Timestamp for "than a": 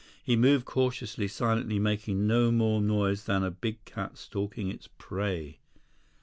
3.25-3.51